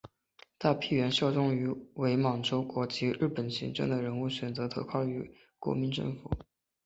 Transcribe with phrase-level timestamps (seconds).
[0.57, 6.27] 大批原效忠于伪满洲国及日本政权的人物选择投靠于国民政府。